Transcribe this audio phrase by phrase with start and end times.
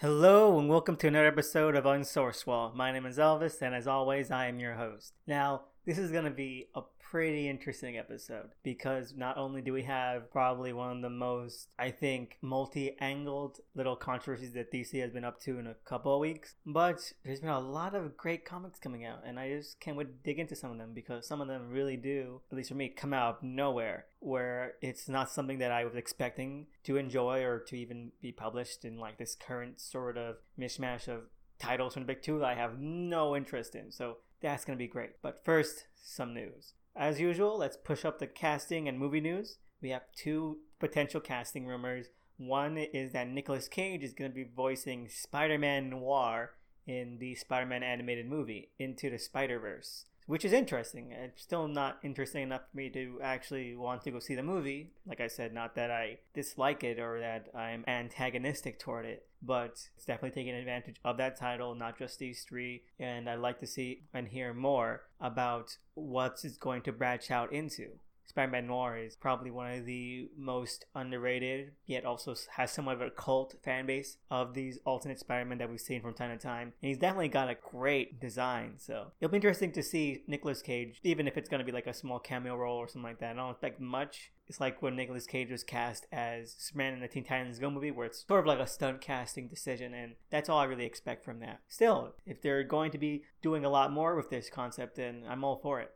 [0.00, 2.72] Hello and welcome to another episode of Unsourced Wall.
[2.72, 5.12] My name is Elvis, and as always, I am your host.
[5.26, 9.84] Now, this is going to be a pretty interesting episode because not only do we
[9.84, 15.12] have probably one of the most, I think, multi angled little controversies that DC has
[15.12, 18.44] been up to in a couple of weeks, but there's been a lot of great
[18.44, 21.26] comics coming out, and I just can't wait to dig into some of them because
[21.26, 25.08] some of them really do, at least for me, come out of nowhere where it's
[25.08, 29.16] not something that I was expecting to enjoy or to even be published in like
[29.16, 31.22] this current sort of mishmash of
[31.58, 33.90] titles from the big two that I have no interest in.
[33.90, 35.20] So that's going to be great.
[35.22, 36.74] But first, some news.
[36.96, 39.58] As usual, let's push up the casting and movie news.
[39.80, 42.06] We have two potential casting rumors.
[42.36, 46.52] One is that Nicolas Cage is going to be voicing Spider Man Noir
[46.86, 51.10] in the Spider Man animated movie, Into the Spider Verse which is interesting.
[51.10, 54.90] It's still not interesting enough for me to actually want to go see the movie.
[55.06, 59.80] Like I said, not that I dislike it or that I'm antagonistic toward it, but
[59.96, 62.82] it's definitely taking advantage of that title, not just these three.
[63.00, 67.50] And I'd like to see and hear more about what it's going to branch out
[67.50, 67.92] into.
[68.28, 73.10] Spider-Man Noir is probably one of the most underrated, yet also has somewhat of a
[73.10, 76.72] cult fan base of these alternate Spider-Man that we've seen from time to time.
[76.82, 81.00] And he's definitely got a great design, so it'll be interesting to see Nicolas Cage,
[81.02, 83.32] even if it's going to be like a small cameo role or something like that.
[83.32, 84.30] I don't expect much.
[84.46, 87.90] It's like when Nicolas Cage was cast as Superman in the Teen Titans Go movie,
[87.90, 91.22] where it's sort of like a stunt casting decision, and that's all I really expect
[91.22, 91.60] from that.
[91.68, 95.44] Still, if they're going to be doing a lot more with this concept, then I'm
[95.44, 95.94] all for it.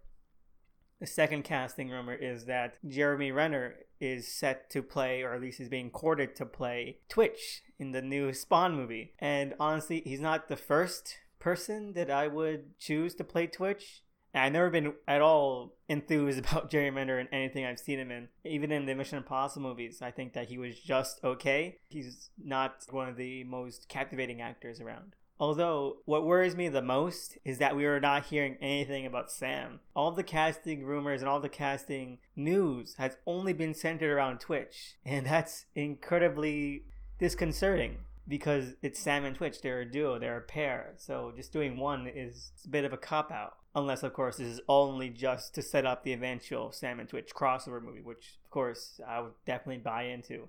[1.03, 5.59] The second casting rumor is that Jeremy Renner is set to play, or at least
[5.59, 9.13] is being courted to play, Twitch in the new Spawn movie.
[9.19, 14.05] And honestly, he's not the first person that I would choose to play Twitch.
[14.33, 18.29] I've never been at all enthused about Jeremy Renner in anything I've seen him in.
[18.45, 21.79] Even in the Mission Impossible movies, I think that he was just okay.
[21.89, 25.17] He's not one of the most captivating actors around.
[25.43, 29.81] Although, what worries me the most is that we are not hearing anything about Sam.
[29.93, 34.95] All the casting rumors and all the casting news has only been centered around Twitch,
[35.05, 36.85] and that's incredibly
[37.19, 37.97] disconcerting
[38.29, 39.61] because it's Sam and Twitch.
[39.61, 40.95] They're a duo, they're a pair.
[40.99, 43.57] So just doing one is a bit of a cop out.
[43.75, 47.35] Unless, of course, this is only just to set up the eventual Sam and Twitch
[47.35, 50.49] crossover movie, which, of course, I would definitely buy into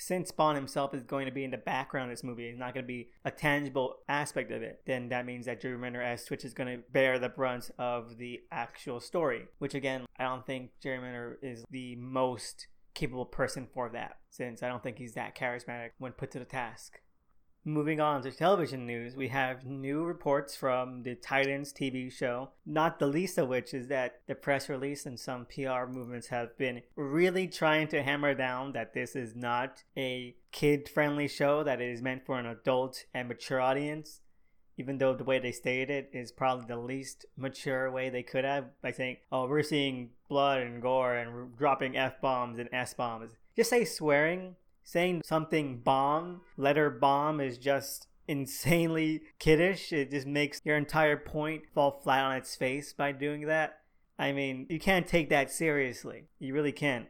[0.00, 2.72] since Spawn himself is going to be in the background of this movie, he's not
[2.72, 6.24] going to be a tangible aspect of it, then that means that Jeremy Renner as
[6.24, 9.46] Twitch is going to bear the brunt of the actual story.
[9.58, 14.62] Which again, I don't think Jeremy Renner is the most capable person for that, since
[14.62, 17.00] I don't think he's that charismatic when put to the task.
[17.64, 22.98] Moving on to television news, we have new reports from the Titans TV show, not
[22.98, 26.80] the least of which is that the press release and some PR movements have been
[26.96, 31.90] really trying to hammer down that this is not a kid friendly show, that it
[31.90, 34.22] is meant for an adult and mature audience.
[34.78, 38.46] Even though the way they stated it is probably the least mature way they could
[38.46, 42.94] have by saying, oh, we're seeing blood and gore and dropping F bombs and S
[42.94, 43.32] bombs.
[43.54, 49.92] Just say swearing saying something bomb, letter bomb, is just insanely kiddish.
[49.92, 53.78] It just makes your entire point fall flat on its face by doing that.
[54.18, 56.28] I mean, you can't take that seriously.
[56.38, 57.06] You really can't.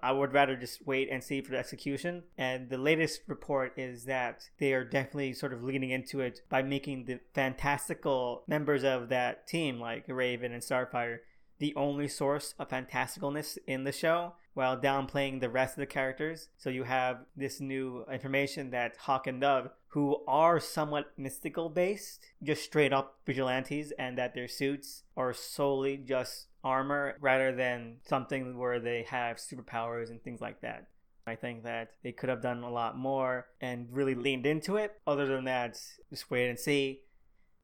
[0.00, 2.24] I would rather just wait and see for the execution.
[2.36, 6.62] And the latest report is that they are definitely sort of leaning into it by
[6.62, 11.18] making the fantastical members of that team, like Raven and Starfire,
[11.58, 16.48] the only source of fantasticalness in the show while downplaying the rest of the characters.
[16.56, 22.20] So you have this new information that Hawk and Dove, who are somewhat mystical based,
[22.42, 28.58] just straight up vigilantes, and that their suits are solely just armor rather than something
[28.58, 30.88] where they have superpowers and things like that.
[31.26, 34.98] I think that they could have done a lot more and really leaned into it.
[35.06, 35.78] Other than that,
[36.10, 37.02] just wait and see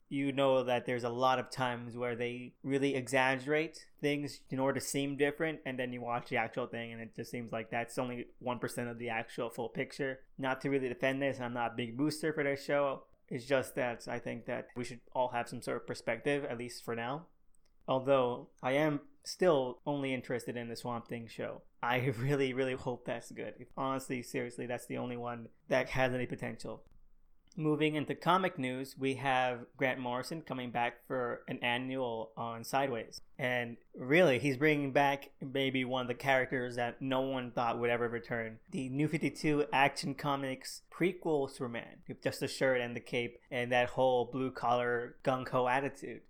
[0.08, 4.78] you know that there's a lot of times where they really exaggerate things in order
[4.78, 7.70] to seem different and then you watch the actual thing and it just seems like
[7.70, 10.20] that's only 1% of the actual full picture.
[10.38, 13.04] Not to really defend this i'm not a big booster for this show.
[13.28, 16.58] It's just that i think that we should all have some sort of perspective at
[16.58, 17.26] least for now.
[17.88, 21.62] Although i am still only interested in the swamp thing show.
[21.82, 23.54] I really really hope that's good.
[23.76, 26.82] Honestly seriously that's the only one that has any potential
[27.56, 33.20] Moving into comic news, we have Grant Morrison coming back for an annual on Sideways.
[33.38, 37.90] And really, he's bringing back maybe one of the characters that no one thought would
[37.90, 38.58] ever return.
[38.70, 43.70] The New 52 Action Comics prequel Superman, with just the shirt and the cape and
[43.70, 46.22] that whole blue collar gung ho attitude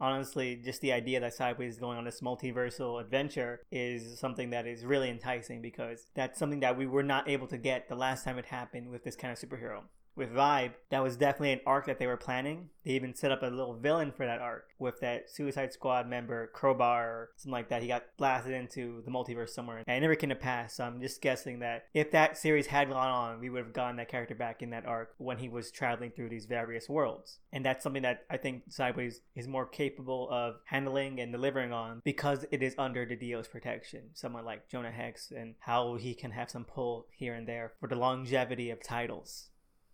[0.00, 4.66] honestly, just the idea that Sideways is going on this multiversal adventure is something that
[4.66, 8.24] is really enticing because that's something that we were not able to get the last
[8.24, 9.82] time it happened with this kind of superhero.
[10.16, 12.70] With Vibe, that was definitely an arc that they were planning.
[12.84, 16.48] They even set up a little villain for that arc with that Suicide Squad member,
[16.48, 17.82] Crowbar, or something like that.
[17.82, 20.74] He got blasted into the multiverse somewhere, and it never came to pass.
[20.74, 23.96] So I'm just guessing that if that series had gone on, we would have gotten
[23.96, 27.38] that character back in that arc when he was traveling through these various worlds.
[27.52, 32.00] And that's something that I think Sideways is more capable of handling and delivering on
[32.04, 34.10] because it is under the DiDio's protection.
[34.14, 37.88] Someone like Jonah Hex and how he can have some pull here and there for
[37.88, 39.49] the longevity of titles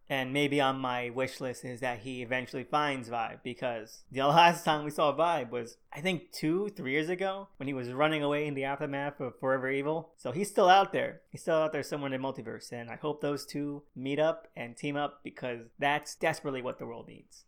[0.09, 4.65] and maybe on my wish list is that he eventually finds Vibe because the last
[4.65, 8.23] time we saw Vibe was I think two, three years ago when he was running
[8.23, 10.11] away in the aftermath of Forever Evil.
[10.17, 11.23] So he's still out there.
[11.31, 14.49] He's still out there somewhere in the multiverse, and I hope those two meet up
[14.57, 17.45] and team up because that's desperately what the world needs.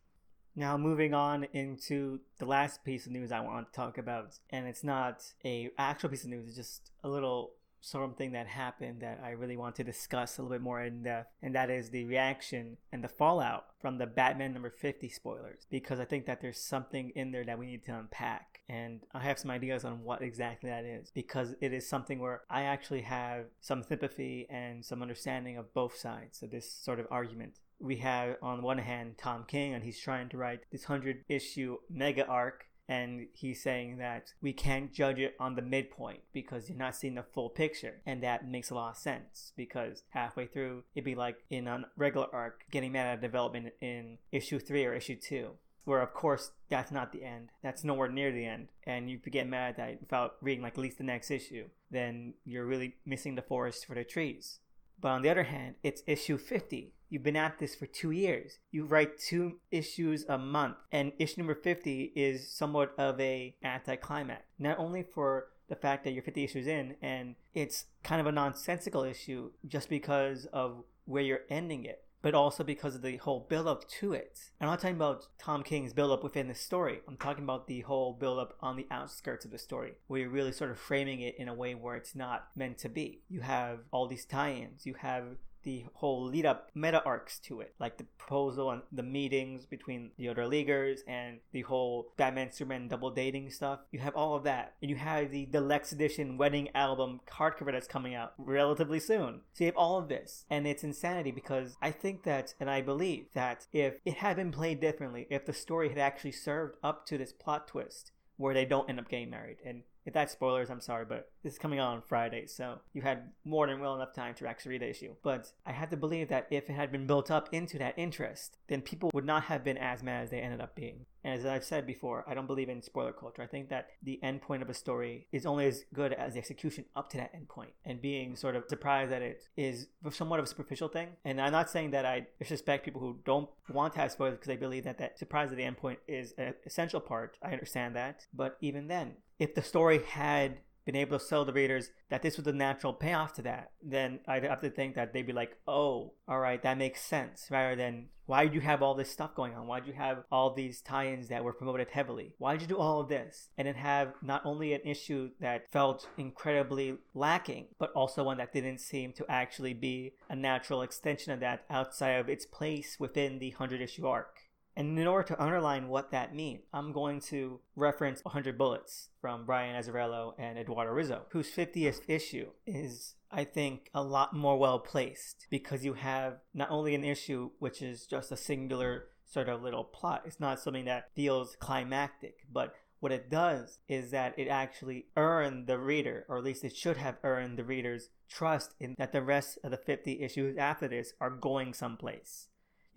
[0.58, 4.66] Now, moving on into the last piece of news I want to talk about, and
[4.66, 9.20] it's not a actual piece of news; it's just a little something that happened that
[9.24, 12.04] I really want to discuss a little bit more in depth, and that is the
[12.04, 15.66] reaction and the fallout from the Batman number 50 spoilers.
[15.70, 19.20] Because I think that there's something in there that we need to unpack, and I
[19.20, 21.10] have some ideas on what exactly that is.
[21.14, 25.96] Because it is something where I actually have some sympathy and some understanding of both
[25.96, 30.00] sides of this sort of argument we have on one hand Tom King, and he's
[30.00, 35.18] trying to write this 100 issue mega arc and he's saying that we can't judge
[35.18, 38.74] it on the midpoint because you're not seeing the full picture and that makes a
[38.74, 43.06] lot of sense because halfway through it'd be like in a regular arc getting mad
[43.06, 45.50] at development in issue 3 or issue 2
[45.88, 47.48] where of course that's not the end.
[47.62, 48.68] That's nowhere near the end.
[48.84, 51.64] And you get mad at that without reading like at least the next issue.
[51.90, 54.60] Then you're really missing the forest for the trees
[55.00, 58.58] but on the other hand it's issue 50 You've been at this for two years.
[58.70, 64.42] You write two issues a month, and issue number 50 is somewhat of a anticlimax.
[64.58, 68.32] Not only for the fact that you're 50 issues in, and it's kind of a
[68.32, 73.46] nonsensical issue just because of where you're ending it, but also because of the whole
[73.48, 74.50] build up to it.
[74.60, 77.00] I'm not talking about Tom King's build up within the story.
[77.06, 80.30] I'm talking about the whole build up on the outskirts of the story, where you're
[80.30, 83.20] really sort of framing it in a way where it's not meant to be.
[83.28, 87.60] You have all these tie ins, you have the whole lead up meta arcs to
[87.60, 92.52] it, like the proposal and the meetings between the other leaguers and the whole Batman
[92.52, 93.80] Superman double dating stuff.
[93.90, 94.74] You have all of that.
[94.82, 99.40] And you have the deluxe edition wedding album hardcover that's coming out relatively soon.
[99.52, 100.44] So you have all of this.
[100.50, 104.52] And it's insanity because I think that, and I believe that if it had been
[104.52, 108.64] played differently, if the story had actually served up to this plot twist where they
[108.64, 111.78] don't end up getting married and if that's spoilers, I'm sorry, but this is coming
[111.78, 114.88] out on Friday, so you had more than well enough time to actually read the
[114.88, 115.14] issue.
[115.22, 118.56] But I have to believe that if it had been built up into that interest,
[118.68, 121.04] then people would not have been as mad as they ended up being.
[121.24, 123.42] And as I've said before, I don't believe in spoiler culture.
[123.42, 126.38] I think that the end point of a story is only as good as the
[126.38, 127.72] execution up to that end point.
[127.84, 131.08] And being sort of surprised that it is somewhat of a superficial thing.
[131.26, 134.46] And I'm not saying that I disrespect people who don't want to have spoilers because
[134.46, 137.36] they believe that that surprise at the end point is an essential part.
[137.42, 138.26] I understand that.
[138.32, 142.36] But even then, if the story had been able to sell the readers that this
[142.36, 145.54] was the natural payoff to that, then I'd have to think that they'd be like,
[145.66, 149.34] oh, all right, that makes sense, rather than why did you have all this stuff
[149.34, 149.66] going on?
[149.66, 152.34] Why did you have all these tie ins that were promoted heavily?
[152.38, 153.48] Why did you do all of this?
[153.58, 158.52] And then have not only an issue that felt incredibly lacking, but also one that
[158.52, 163.38] didn't seem to actually be a natural extension of that outside of its place within
[163.38, 164.47] the 100 issue arc.
[164.78, 169.44] And in order to underline what that means, I'm going to reference 100 Bullets from
[169.44, 174.78] Brian Azzarello and Eduardo Risso, whose 50th issue is, I think, a lot more well
[174.78, 179.62] placed because you have not only an issue which is just a singular sort of
[179.62, 184.46] little plot, it's not something that feels climactic, but what it does is that it
[184.46, 188.94] actually earned the reader, or at least it should have earned the reader's trust in
[188.96, 192.47] that the rest of the 50 issues after this are going someplace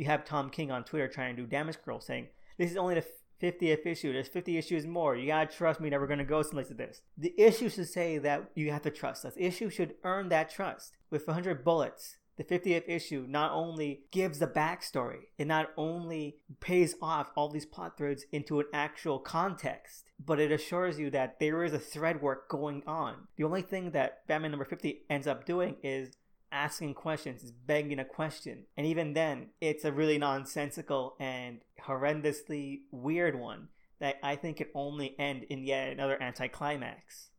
[0.01, 2.27] you have Tom King on Twitter trying to do damage control saying,
[2.57, 3.05] this is only the
[3.39, 4.11] 50th issue.
[4.11, 5.15] There's 50 issues more.
[5.15, 7.01] You gotta trust me that we're gonna go someplace with this.
[7.19, 9.35] The issue should say that you have to trust us.
[9.35, 10.97] The issue should earn that trust.
[11.11, 16.95] With 100 bullets, the 50th issue not only gives the backstory, it not only pays
[16.99, 21.63] off all these plot threads into an actual context, but it assures you that there
[21.63, 23.27] is a thread work going on.
[23.35, 26.09] The only thing that Batman number 50 ends up doing is
[26.51, 28.65] asking questions, it's begging a question.
[28.77, 34.67] And even then, it's a really nonsensical and horrendously weird one that I think can
[34.73, 37.29] only end in yet another anticlimax.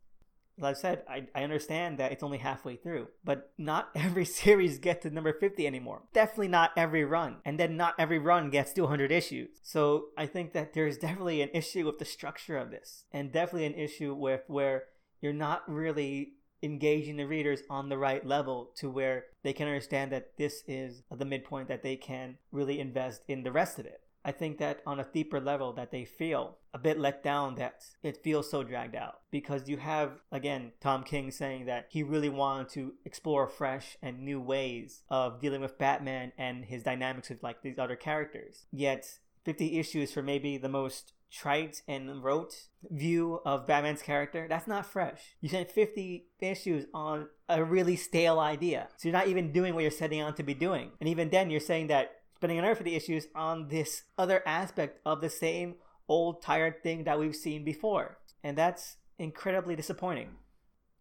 [0.57, 4.79] Like I said, I, I understand that it's only halfway through, but not every series
[4.79, 6.03] gets to number 50 anymore.
[6.13, 7.37] Definitely not every run.
[7.43, 9.49] And then not every run gets to 100 issues.
[9.63, 13.65] So I think that there's definitely an issue with the structure of this, and definitely
[13.65, 14.85] an issue with where
[15.21, 20.11] you're not really engaging the readers on the right level to where they can understand
[20.11, 23.99] that this is the midpoint that they can really invest in the rest of it.
[24.25, 27.83] I think that on a deeper level that they feel a bit let down that
[28.01, 32.29] it feels so dragged out because you have again Tom King saying that he really
[32.29, 37.43] wanted to explore fresh and new ways of dealing with Batman and his dynamics with
[37.43, 38.65] like these other characters.
[38.71, 42.53] Yet 50 issues for maybe the most trite and rote
[42.89, 45.35] view of Batman's character, that's not fresh.
[45.41, 48.87] You spent 50 issues on a really stale idea.
[48.97, 50.91] So you're not even doing what you're setting out to be doing.
[50.99, 55.21] And even then, you're saying that spending another 50 issues on this other aspect of
[55.21, 55.75] the same
[56.07, 58.17] old tired thing that we've seen before.
[58.43, 60.29] And that's incredibly disappointing.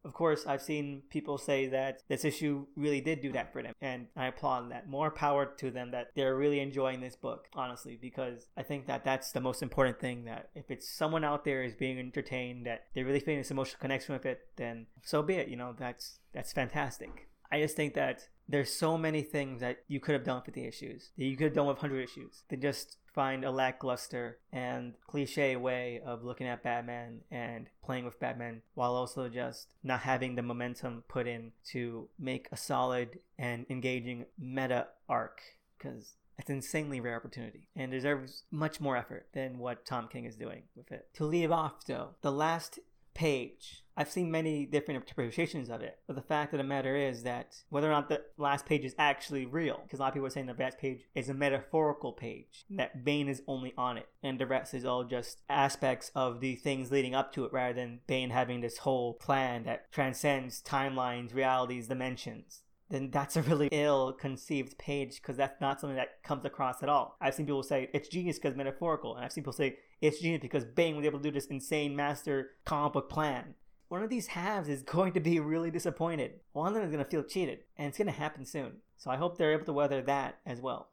[0.04, 3.74] Of course, I've seen people say that this issue really did do that for them,
[3.80, 4.88] and I applaud that.
[4.88, 9.04] More power to them that they're really enjoying this book, honestly, because I think that
[9.04, 10.24] that's the most important thing.
[10.24, 13.80] That if it's someone out there is being entertained, that they're really feel this emotional
[13.80, 15.48] connection with it, then so be it.
[15.48, 17.28] You know, that's that's fantastic.
[17.52, 20.66] I just think that there's so many things that you could have done with the
[20.66, 24.94] issues that you could have done with 100 issues to just find a lackluster and
[25.06, 30.34] cliche way of looking at Batman and playing with Batman while also just not having
[30.34, 35.40] the momentum put in to make a solid and engaging meta arc
[35.76, 40.24] because it's an insanely rare opportunity and deserves much more effort than what Tom King
[40.24, 41.08] is doing with it.
[41.14, 42.78] To leave off though, the last
[43.14, 43.84] page.
[43.94, 47.56] I've seen many different interpretations of it, but the fact of the matter is that
[47.68, 50.30] whether or not the last page is actually real, because a lot of people are
[50.30, 54.38] saying the last page is a metaphorical page, that Bane is only on it, and
[54.38, 58.00] the rest is all just aspects of the things leading up to it, rather than
[58.06, 64.12] Bane having this whole plan that transcends timelines, realities, dimensions then that's a really ill
[64.12, 67.16] conceived page because that's not something that comes across at all.
[67.20, 70.42] I've seen people say it's genius because metaphorical, and I've seen people say it's genius
[70.42, 73.54] because Bane was able to do this insane master comic book plan.
[73.88, 76.40] One of these halves is going to be really disappointed.
[76.52, 78.78] One of them is going to feel cheated, and it's going to happen soon.
[78.96, 80.88] So I hope they're able to weather that as well.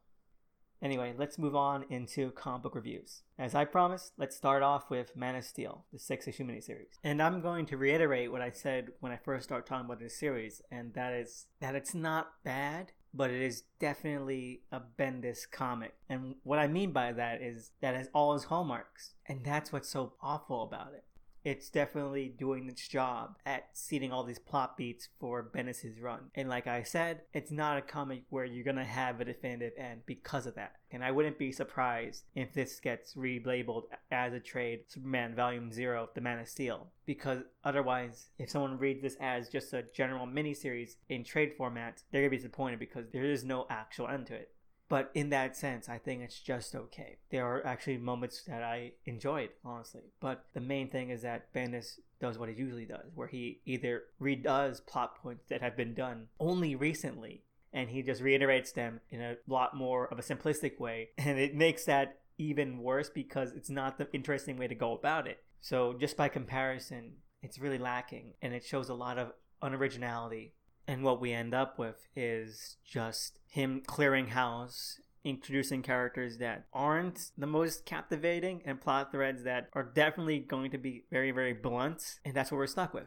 [0.81, 3.23] Anyway, let's move on into comic book reviews.
[3.37, 6.99] As I promised, let's start off with Man of Steel, the six issue miniseries.
[7.03, 10.17] And I'm going to reiterate what I said when I first started talking about this
[10.17, 15.93] series, and that is that it's not bad, but it is definitely a Bendis comic.
[16.09, 19.13] And what I mean by that is that has all his hallmarks.
[19.27, 21.03] And that's what's so awful about it
[21.43, 26.31] it's definitely doing its job at seeding all these plot beats for Bendis's run.
[26.35, 30.01] And like I said, it's not a comic where you're gonna have a definitive end
[30.05, 30.73] because of that.
[30.91, 36.09] And I wouldn't be surprised if this gets relabeled as a trade Superman Volume Zero,
[36.15, 40.95] The Man of Steel, because otherwise, if someone reads this as just a general miniseries
[41.09, 44.51] in trade format, they're gonna be disappointed because there is no actual end to it.
[44.89, 47.17] But in that sense, I think it's just okay.
[47.29, 50.01] There are actually moments that I enjoyed, honestly.
[50.19, 54.03] But the main thing is that Bendis does what he usually does, where he either
[54.19, 59.21] redoes plot points that have been done only recently, and he just reiterates them in
[59.21, 61.09] a lot more of a simplistic way.
[61.19, 65.27] And it makes that even worse because it's not the interesting way to go about
[65.27, 65.43] it.
[65.61, 70.51] So, just by comparison, it's really lacking, and it shows a lot of unoriginality
[70.89, 77.29] and what we end up with is just him clearing house, introducing characters that aren't
[77.37, 82.17] the most captivating and plot threads that are definitely going to be very, very blunt.
[82.25, 83.05] And that's what we're stuck with.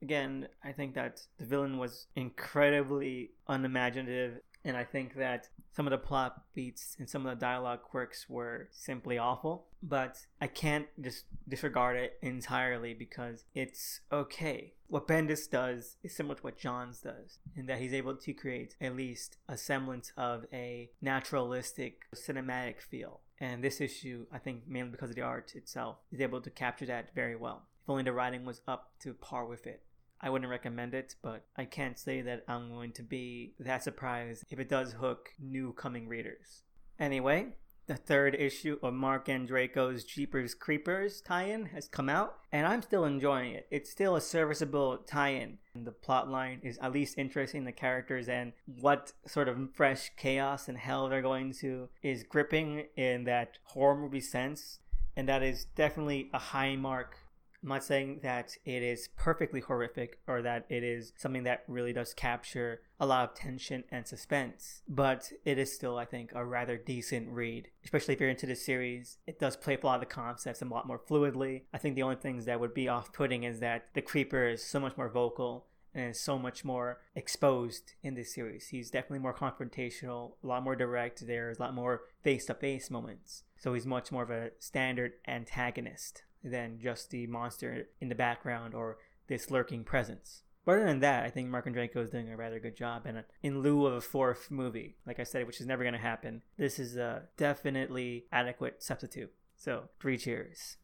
[0.00, 5.90] Again, I think that the villain was incredibly unimaginative and I think that some of
[5.90, 9.66] the plot beats and some of the dialogue quirks were simply awful.
[9.82, 14.74] But I can't just disregard it entirely because it's okay.
[14.88, 18.74] What Bendis does is similar to what Johns does, in that he's able to create
[18.80, 23.20] at least a semblance of a naturalistic cinematic feel.
[23.38, 26.86] And this issue, I think mainly because of the art itself, is able to capture
[26.86, 27.62] that very well.
[27.82, 29.82] If only the writing was up to par with it.
[30.20, 34.44] I wouldn't recommend it, but I can't say that I'm going to be that surprised
[34.50, 36.62] if it does hook new coming readers.
[36.98, 37.54] Anyway,
[37.86, 43.04] the third issue of Marc Andreyko's Jeepers Creepers tie-in has come out, and I'm still
[43.04, 43.66] enjoying it.
[43.70, 45.58] It's still a serviceable tie-in.
[45.74, 47.64] And The plotline is at least interesting.
[47.64, 52.86] The characters and what sort of fresh chaos and hell they're going to is gripping
[52.96, 54.78] in that horror movie sense,
[55.16, 57.16] and that is definitely a high mark
[57.62, 61.92] I'm not saying that it is perfectly horrific or that it is something that really
[61.92, 66.44] does capture a lot of tension and suspense, but it is still, I think, a
[66.44, 67.68] rather decent read.
[67.84, 70.64] Especially if you're into the series, it does play a lot of the concepts a
[70.64, 71.62] lot more fluidly.
[71.72, 74.64] I think the only things that would be off putting is that the creeper is
[74.64, 78.68] so much more vocal and is so much more exposed in this series.
[78.68, 81.26] He's definitely more confrontational, a lot more direct.
[81.26, 83.42] There's a lot more face to face moments.
[83.58, 88.74] So he's much more of a standard antagonist than just the monster in the background
[88.74, 90.42] or this lurking presence.
[90.64, 93.06] But other than that, I think Marc Andreyko is doing a rather good job.
[93.06, 96.00] And in lieu of a fourth movie, like I said, which is never going to
[96.00, 99.32] happen, this is a definitely adequate substitute.
[99.56, 100.76] So, three cheers.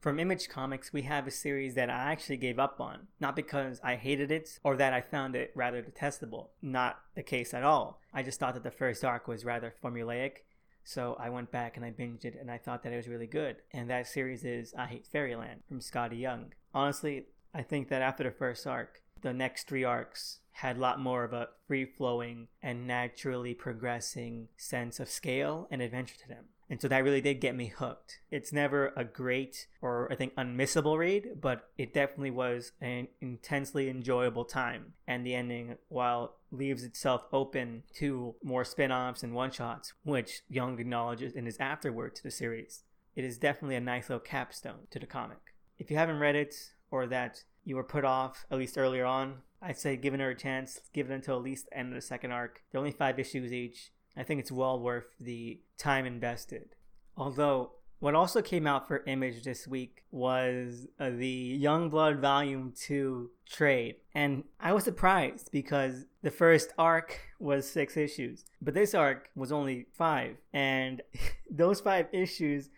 [0.00, 3.08] From Image Comics, we have a series that I actually gave up on.
[3.18, 6.52] Not because I hated it or that I found it rather detestable.
[6.62, 8.00] Not the case at all.
[8.12, 10.44] I just thought that the first arc was rather formulaic.
[10.86, 13.26] So I went back and I binged it and I thought that it was really
[13.26, 13.56] good.
[13.72, 16.52] And that series is I Hate Fairyland from Skottie Young.
[16.72, 21.00] Honestly, I think that after the first arc, the next three arcs had a lot
[21.00, 26.44] more of a free flowing and naturally progressing sense of scale and adventure to them.
[26.68, 28.20] And so that really did get me hooked.
[28.30, 33.88] It's never a great or I think unmissable read, but it definitely was an intensely
[33.88, 34.94] enjoyable time.
[35.06, 40.42] And the ending, while leaves itself open to more spin offs and one shots, which
[40.48, 42.82] Young acknowledges in his afterword to the series,
[43.14, 45.38] it is definitely a nice little capstone to the comic.
[45.78, 46.54] If you haven't read it
[46.90, 50.34] or that you were put off, at least earlier on, I'd say give it a
[50.34, 52.62] chance, give it until at least the end of the second arc.
[52.70, 56.74] They're only five issues each I think it's well worth the time invested.
[57.16, 63.30] Although, what also came out for Image this week was uh, the Youngblood Volume 2
[63.48, 63.96] trade.
[64.14, 69.50] And I was surprised because the first arc was six issues, but this arc was
[69.50, 70.36] only five.
[70.52, 71.02] And
[71.50, 72.68] those five issues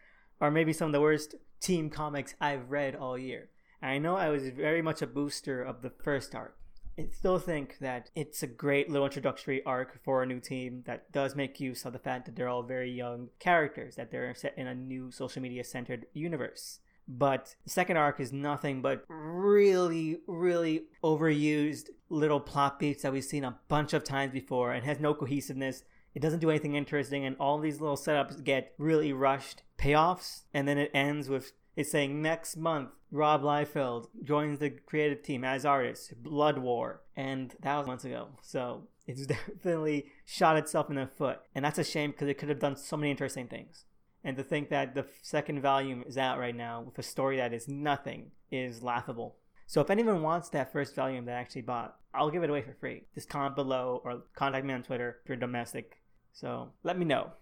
[0.40, 3.50] are maybe some of the worst team comics I've read all year.
[3.82, 6.57] I know I was very much a booster of the first arc.
[6.98, 11.12] I still think that it's a great little introductory arc for a new team that
[11.12, 14.58] does make use of the fact that they're all very young characters, that they're set
[14.58, 16.80] in a new social media centered universe.
[17.06, 23.22] But the second arc is nothing but really, really overused little plot beats that we've
[23.22, 25.84] seen a bunch of times before and has no cohesiveness.
[26.16, 30.66] It doesn't do anything interesting, and all these little setups get really rushed payoffs, and
[30.66, 35.64] then it ends with it's saying next month Rob Liefeld joins the creative team as
[35.64, 38.28] artist, Blood War, and that was months ago.
[38.42, 42.48] So it's definitely shot itself in the foot, and that's a shame because it could
[42.48, 43.84] have done so many interesting things.
[44.22, 47.52] And to think that the second volume is out right now with a story that
[47.52, 49.36] is nothing is laughable.
[49.66, 52.62] So if anyone wants that first volume that I actually bought, I'll give it away
[52.62, 53.04] for free.
[53.14, 56.00] Just comment below or contact me on Twitter if you're domestic.
[56.32, 57.32] So let me know.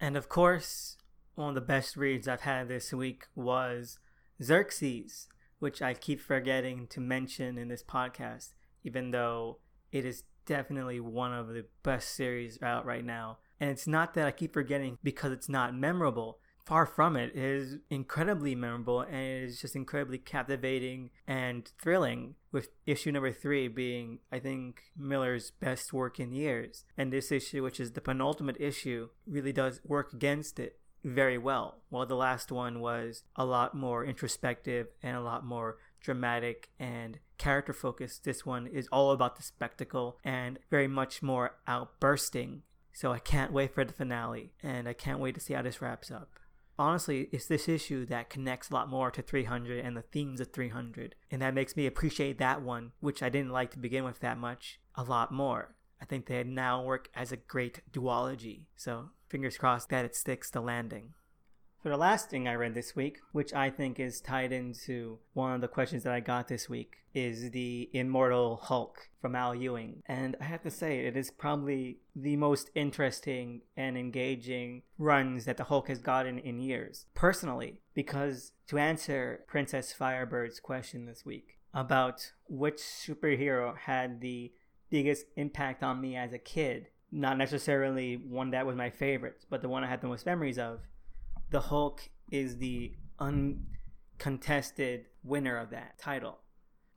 [0.00, 0.96] And of course,
[1.34, 3.98] one of the best reads I've had this week was
[4.42, 9.58] Xerxes, which I keep forgetting to mention in this podcast, even though
[9.92, 13.38] it is definitely one of the best series out right now.
[13.60, 16.38] And it's not that I keep forgetting because it's not memorable.
[16.64, 17.32] Far from it.
[17.34, 23.32] It is incredibly memorable and it is just incredibly captivating and thrilling, with issue number
[23.32, 26.84] three being, I think, Miller's best work in years.
[26.96, 31.78] And this issue, which is the penultimate issue, really does work against it very well,
[31.88, 37.18] while the last one was a lot more introspective and a lot more dramatic and
[37.38, 38.24] character focused.
[38.24, 42.62] This one is all about the spectacle and very much more outbursting.
[42.92, 45.80] So I can't wait for the finale and I can't wait to see how this
[45.80, 46.30] wraps up.
[46.78, 50.50] Honestly, it's this issue that connects a lot more to 300 and the themes of
[50.50, 54.20] 300, and that makes me appreciate that one, which I didn't like to begin with
[54.20, 55.74] that much, a lot more.
[56.00, 58.64] I think they now work as a great duology.
[58.76, 61.14] So fingers crossed that it sticks to landing.
[61.82, 65.54] For the last thing I read this week, which I think is tied into one
[65.54, 70.02] of the questions that I got this week, is the Immortal Hulk from Al Ewing.
[70.04, 75.56] And I have to say, it is probably the most interesting and engaging runs that
[75.56, 81.56] the Hulk has gotten in years, personally, because to answer Princess Firebird's question this week
[81.72, 84.52] about which superhero had the
[84.90, 86.88] biggest impact on me as a kid.
[87.12, 90.58] Not necessarily one that was my favorite, but the one I had the most memories
[90.58, 90.80] of.
[91.50, 96.38] The Hulk is the uncontested winner of that title.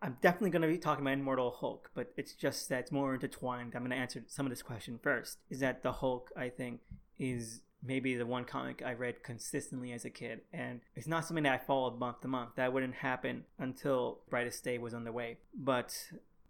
[0.02, 3.13] I'm definitely going to be talking about Immortal Hulk, but it's just that it's more
[3.13, 3.73] intertwined.
[3.73, 5.38] I'm going to answer some of this question first.
[5.49, 6.82] Is that the Hulk, I think,
[7.17, 10.41] is maybe the one comic I read consistently as a kid.
[10.52, 12.52] And it's not something that I followed month to month.
[12.56, 15.38] That wouldn't happen until Brightest Day was underway.
[15.58, 15.93] But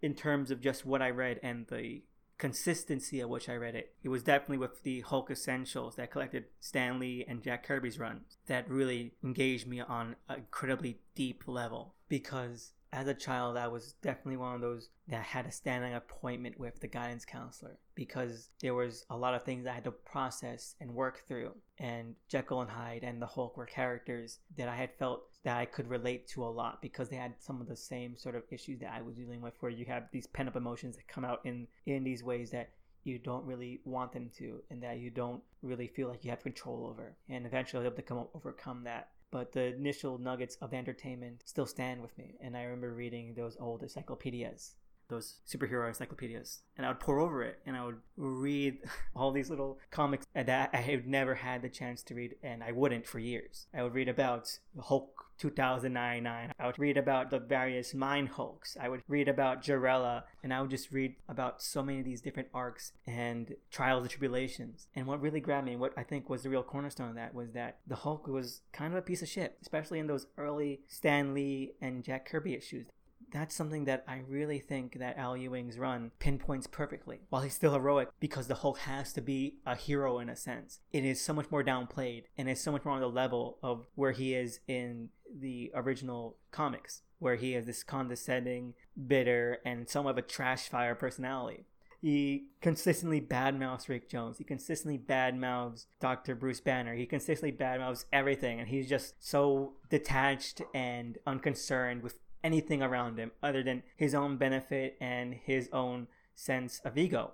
[0.02, 2.02] in terms of just what I read and the
[2.44, 3.94] consistency at which I read it.
[4.02, 8.36] It was definitely with the Hulk Essentials that collected Stan Lee and Jack Kirby's runs
[8.48, 13.94] that really engaged me on an incredibly deep level because as a child, I was
[14.02, 18.74] definitely one of those that had a standing appointment with the guidance counselor because there
[18.74, 21.52] was a lot of things I had to process and work through.
[21.78, 25.66] And Jekyll and Hyde and the Hulk were characters that I had felt that I
[25.66, 28.80] could relate to a lot because they had some of the same sort of issues
[28.80, 31.40] that I was dealing with, where you have these pent up emotions that come out
[31.44, 32.70] in in these ways that
[33.04, 36.42] you don't really want them to and that you don't really feel like you have
[36.42, 37.14] control over.
[37.28, 39.10] And eventually I was able to come overcome that.
[39.30, 42.36] But the initial nuggets of entertainment still stand with me.
[42.40, 44.76] And I remember reading those old encyclopedias
[45.08, 48.78] those superhero encyclopedias and I would pour over it and I would read
[49.16, 52.72] all these little comics that I had never had the chance to read and I
[52.72, 53.66] wouldn't for years.
[53.74, 56.52] I would read about Hulk 2099.
[56.58, 58.76] I would read about the various Mind Hulks.
[58.80, 62.20] I would read about Jarella and I would just read about so many of these
[62.20, 64.88] different arcs and trials and tribulations.
[64.94, 67.34] And what really grabbed me and what I think was the real cornerstone of that
[67.34, 70.80] was that the Hulk was kind of a piece of shit, especially in those early
[70.88, 72.86] Stan Lee and Jack Kirby issues
[73.34, 77.18] that's something that I really think that Al Ewing's run pinpoints perfectly.
[77.30, 80.78] While he's still heroic, because the Hulk has to be a hero in a sense,
[80.92, 83.86] it is so much more downplayed and is so much more on the level of
[83.96, 88.74] where he is in the original comics, where he is this condescending,
[89.06, 91.66] bitter, and somewhat of a trash fire personality.
[92.00, 94.36] He consistently badmouths Rick Jones.
[94.36, 96.34] He consistently badmouths Dr.
[96.34, 96.94] Bruce Banner.
[96.94, 103.30] He consistently badmouths everything, and he's just so detached and unconcerned with anything around him
[103.42, 107.32] other than his own benefit and his own sense of ego.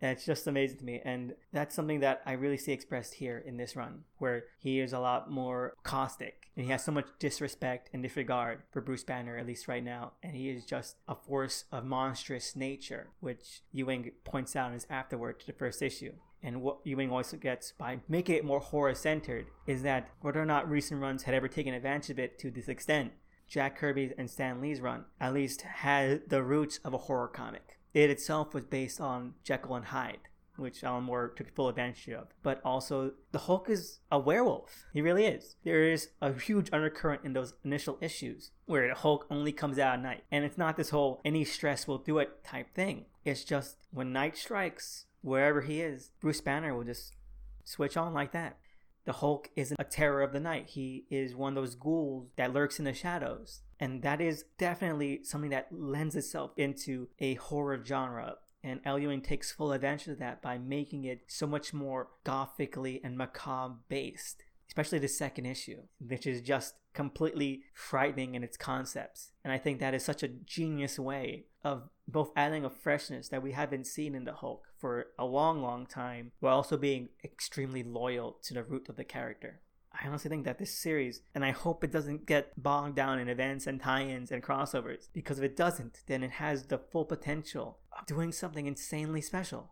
[0.00, 1.00] And it's just amazing to me.
[1.04, 4.92] And that's something that I really see expressed here in this run, where he is
[4.92, 9.38] a lot more caustic and he has so much disrespect and disregard for Bruce Banner,
[9.38, 10.14] at least right now.
[10.24, 14.86] And he is just a force of monstrous nature, which Ewing points out in his
[14.90, 16.14] afterword to the first issue.
[16.42, 20.46] And what Ewing also gets by making it more horror centered is that whether or
[20.46, 23.12] not recent runs had ever taken advantage of it to this extent,
[23.46, 27.77] Jack Kirby's and Stan Lee's run at least had the roots of a horror comic.
[27.98, 30.20] It itself was based on Jekyll and Hyde,
[30.54, 32.28] which Alan Moore took full advantage of.
[32.44, 34.84] But also, the Hulk is a werewolf.
[34.92, 35.56] He really is.
[35.64, 39.94] There is a huge undercurrent in those initial issues where the Hulk only comes out
[39.94, 40.22] at night.
[40.30, 43.06] And it's not this whole any stress will do it type thing.
[43.24, 47.16] It's just when night strikes, wherever he is, Bruce Banner will just
[47.64, 48.58] switch on like that.
[49.06, 50.68] The Hulk isn't a terror of the night.
[50.68, 53.62] He is one of those ghouls that lurks in the shadows.
[53.80, 58.36] And that is definitely something that lends itself into a horror genre.
[58.64, 63.00] And Al Ewing takes full advantage of that by making it so much more gothically
[63.04, 69.32] and macabre based especially the second issue, which is just completely frightening in its concepts.
[69.42, 73.42] And I think that is such a genius way of both adding a freshness that
[73.42, 77.82] we haven't seen in the Hulk for a long, long time, while also being extremely
[77.82, 79.60] loyal to the root of the character.
[80.00, 83.28] I honestly think that this series, and I hope it doesn't get bogged down in
[83.28, 87.04] events and tie ins and crossovers, because if it doesn't, then it has the full
[87.04, 89.70] potential of doing something insanely special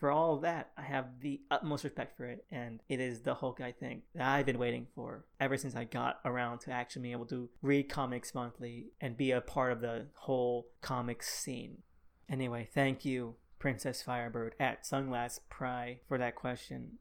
[0.00, 3.34] for all of that, I have the utmost respect for it, and it is the
[3.34, 7.02] Hulk I think that I've been waiting for ever since I got around to actually
[7.02, 11.82] being able to read comics monthly and be a part of the whole comics scene.
[12.30, 16.92] Anyway, thank you, Princess Firebird at Sunglass Pry, for that question.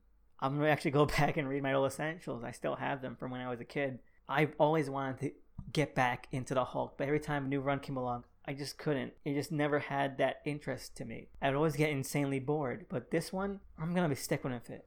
[0.41, 2.43] I'm gonna actually go back and read my old essentials.
[2.43, 3.99] I still have them from when I was a kid.
[4.27, 5.31] I've always wanted to
[5.73, 8.77] get back into the Hulk, but every time a new run came along, I just
[8.77, 9.13] couldn't.
[9.25, 11.29] It just never had that interest to me.
[11.41, 12.85] I would always get insanely bored.
[12.89, 14.85] But this one, I'm gonna be sticking with it.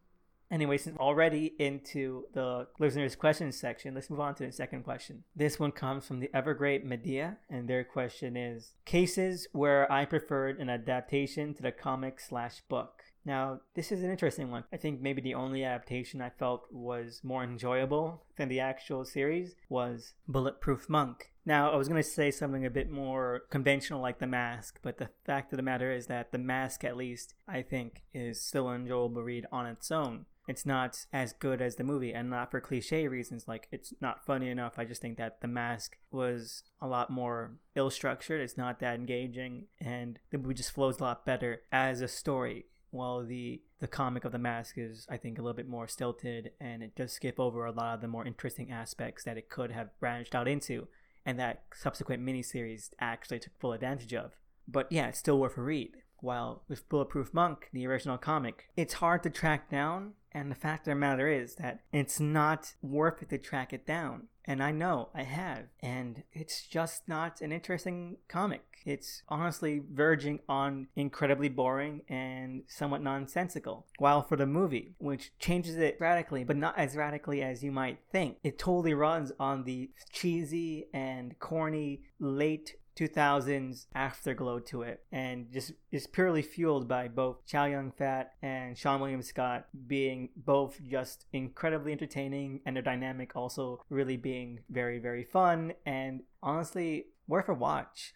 [0.52, 5.24] Anyway, since already into the listeners' questions section, let's move on to the second question.
[5.34, 10.04] This one comes from the ever great Medea, and their question is Cases where I
[10.04, 13.02] preferred an adaptation to the comic slash book.
[13.24, 14.64] Now, this is an interesting one.
[14.72, 19.54] I think maybe the only adaptation I felt was more enjoyable than the actual series
[19.68, 21.30] was Bulletproof Monk.
[21.44, 24.98] Now, I was going to say something a bit more conventional like The Mask, but
[24.98, 28.68] the fact of the matter is that The Mask, at least, I think, is still
[28.68, 30.26] an enjoyable read on its own.
[30.48, 34.26] It's not as good as the movie, and not for cliche reasons, like it's not
[34.26, 34.74] funny enough.
[34.76, 38.96] I just think that The Mask was a lot more ill structured, it's not that
[38.96, 43.88] engaging, and the movie just flows a lot better as a story while the the
[43.88, 47.12] comic of the mask is i think a little bit more stilted and it does
[47.12, 50.46] skip over a lot of the more interesting aspects that it could have branched out
[50.46, 50.86] into
[51.24, 54.32] and that subsequent miniseries actually took full advantage of.
[54.68, 58.68] But yeah it's still worth a read while with bulletproof monk the original comic.
[58.76, 62.74] It's hard to track down and the fact of the matter is that it's not
[62.80, 64.28] worth it to track it down.
[64.44, 65.66] And i know i have.
[65.80, 68.62] And it's just not an interesting comic.
[68.84, 73.86] It's honestly verging on incredibly boring and somewhat nonsensical.
[73.98, 78.00] While for the movie, which changes it radically, but not as radically as you might
[78.10, 85.50] think, it totally runs on the cheesy and corny late 2000s afterglow to it and
[85.50, 90.80] just is purely fueled by both Chow Yun Fat and Seann William Scott being both
[90.82, 97.48] just incredibly entertaining and their dynamic also really being very very fun and honestly worth
[97.48, 98.14] a watch.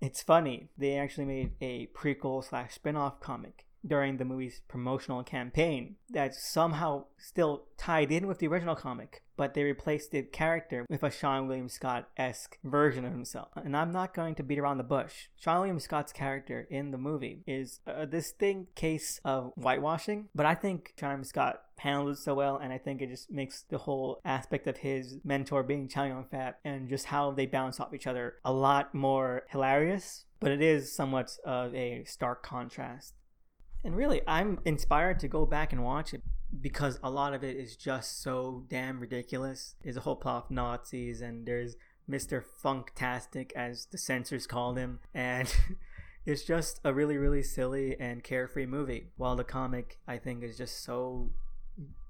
[0.00, 5.22] It's funny, they actually made a prequel slash spin off comic during the movie's promotional
[5.22, 10.86] campaign that's somehow still tied in with the original comic, but they replaced the character
[10.88, 13.48] with a Seann William Scott esque version of himself.
[13.56, 15.28] And I'm not going to beat around the bush.
[15.42, 20.54] Seann William Scott's character in the movie is a distinct case of whitewashing, but I
[20.54, 23.78] think Seann William Scott handled it so well, and I think it just makes the
[23.78, 27.92] whole aspect of his mentor being Chow Yun Fat and just how they bounce off
[27.92, 30.24] each other a lot more hilarious.
[30.40, 33.14] But it is somewhat of a stark contrast.
[33.84, 36.22] And really, I'm inspired to go back and watch it
[36.60, 39.74] because a lot of it is just so damn ridiculous.
[39.82, 41.76] There's a whole plot of Nazis, and there's
[42.10, 42.42] Mr.
[42.62, 45.54] Funktastic, as the censors called him, and
[46.26, 49.08] it's just a really, really silly and carefree movie.
[49.16, 51.30] While the comic, I think, is just so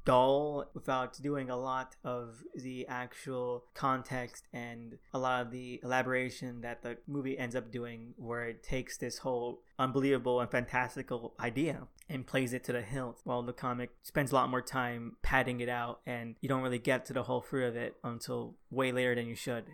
[0.04, 6.60] dull without doing a lot of the actual context and a lot of the elaboration
[6.60, 11.86] that the movie ends up doing where it takes this whole unbelievable and fantastical idea
[12.08, 15.60] and plays it to the hilt while the comic spends a lot more time padding
[15.60, 18.92] it out and you don't really get to the whole fruit of it until way
[18.92, 19.64] later than you should.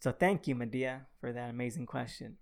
[0.00, 2.38] So thank you medea for that amazing question.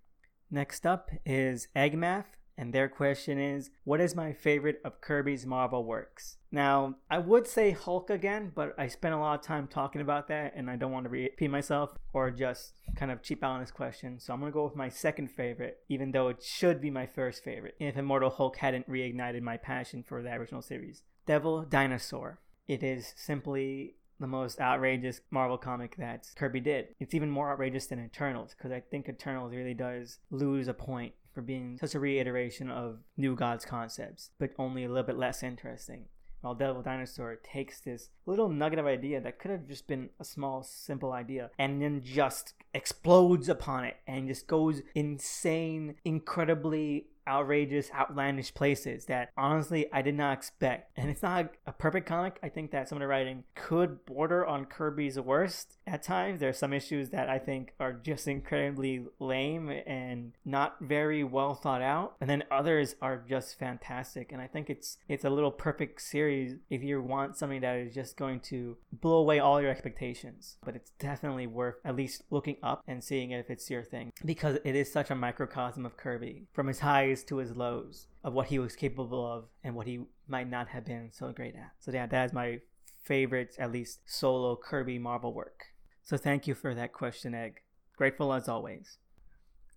[0.51, 2.25] Next up is eggmath
[2.61, 6.37] and their question is What is my favorite of Kirby's Marvel works?
[6.53, 10.29] Now, I would say Hulk again, but I spent a lot of time talking about
[10.29, 13.61] that and I don't want to repeat myself or just kind of cheap out on
[13.61, 14.21] this question.
[14.21, 17.07] So I'm going to go with my second favorite, even though it should be my
[17.07, 21.03] first favorite if Immortal Hulk hadn't reignited my passion for the original series.
[21.25, 22.41] Devil Dinosaur.
[22.69, 26.89] It is simply the most outrageous Marvel comic that Kirby did.
[27.01, 31.15] It's even more outrageous than Eternals because I think Eternals really does lose a point
[31.35, 35.43] for being such a reiteration of New Gods concepts, but only a little bit less
[35.43, 36.05] interesting.
[36.41, 40.25] While Devil Dinosaur takes this little nugget of idea that could have just been a
[40.25, 47.91] small, simple idea and then just explodes upon it and just goes insane, incredibly outrageous,
[47.95, 50.91] outlandish places that honestly I did not expect.
[50.97, 52.39] And it's not a perfect comic.
[52.43, 56.41] I think that some of the writing could border on Kirby's worst at times.
[56.41, 61.55] There are some issues that I think are just incredibly lame and not very well
[61.55, 62.17] thought out.
[62.21, 64.33] And then others are just fantastic.
[64.33, 67.95] And I think it's it's a little perfect series if you want something that is
[67.95, 70.57] just going to blow away all your expectations.
[70.65, 74.13] But it's definitely worth at least looking up and seeing if it's your thing.
[74.25, 76.47] Because it is such a microcosm of Kirby.
[76.53, 80.01] From his highs to his lows of what he was capable of and what he
[80.29, 81.73] might not have been so great at.
[81.81, 82.61] So yeah, that is my
[83.03, 85.67] favorite, at least solo Kirby Marvel work.
[86.03, 87.61] So thank you for that question, Egg.
[87.97, 88.99] Grateful as always.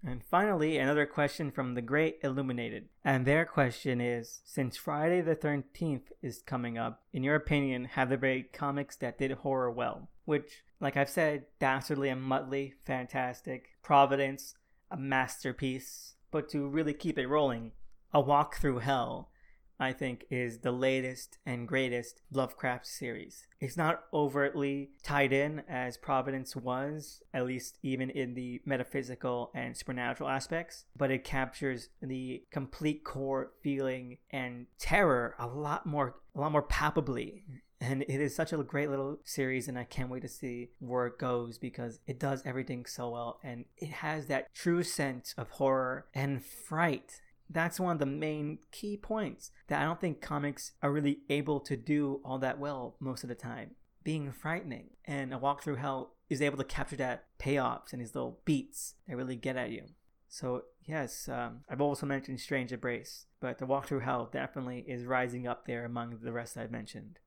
[0.06, 2.89] And finally, another question from the Great Illuminated.
[3.06, 8.10] And their question is Since Friday the 13th is coming up, in your opinion, have
[8.10, 10.10] there been comics that did horror well?
[10.25, 13.69] Which, like I've said, Dastardly and Muttley, fantastic.
[13.82, 14.56] Providence,
[14.91, 16.15] a masterpiece.
[16.34, 17.74] But to really keep it rolling,
[18.12, 19.30] A Walk Through Hell,
[19.80, 23.46] I think, is the latest and greatest Lovecraft series.
[23.60, 29.78] It's not overtly tied in as Providence was, at least even in the metaphysical and
[29.78, 36.39] supernatural aspects, but it captures the complete core feeling and terror a lot more a
[36.39, 37.43] lot more palpably
[37.84, 41.08] and it is such a great little series and i can't wait to see where
[41.08, 45.50] it goes because it does everything so well and it has that true sense of
[45.52, 47.19] horror and fright.
[47.50, 51.60] That's one of the main key points that i don't think comics are really able
[51.62, 53.72] to do all that well most of the time.
[54.04, 58.15] Being frightening and a walk through hell is able to capture that payoffs and these
[58.15, 59.84] little beats that really get at you.
[60.30, 65.06] So yes um, i've also mentioned strange embrace but the walk through hell definitely is
[65.06, 67.19] rising up there among the rest i've mentioned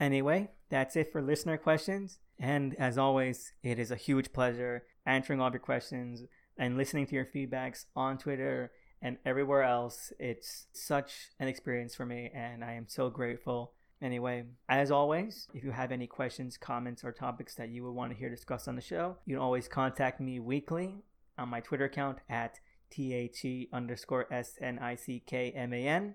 [0.00, 2.18] Anyway, that's it for listener questions.
[2.38, 6.24] And as always, it is a huge pleasure answering all your questions
[6.56, 10.12] and listening to your feedbacks on Twitter and everywhere else.
[10.18, 13.72] It's such an experience for me, and I am so grateful.
[14.00, 18.12] Anyway, as always, if you have any questions, comments, or topics that you would want
[18.12, 21.02] to hear discussed on the show, you can always contact me weekly
[21.36, 22.60] on my Twitter account at
[22.96, 26.14] THE underscore S N I C K M A N.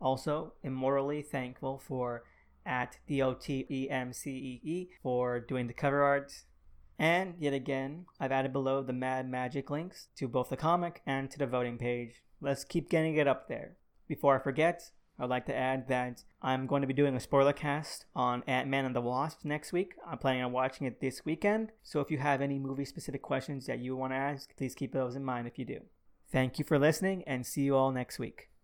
[0.00, 2.24] Also, immortally thankful for
[2.64, 6.32] at D-O-T-E-M-C-E-E for doing the cover art.
[6.98, 11.30] And yet again, I've added below the Mad Magic links to both the comic and
[11.30, 12.22] to the voting page.
[12.40, 13.76] Let's keep getting it up there.
[14.06, 17.52] Before I forget, I'd like to add that I'm going to be doing a spoiler
[17.52, 19.94] cast on Ant-Man and the Wasp next week.
[20.06, 21.72] I'm planning on watching it this weekend.
[21.82, 24.92] So if you have any movie specific questions that you want to ask, please keep
[24.92, 25.80] those in mind if you do.
[26.32, 28.50] Thank you for listening and see you all next week.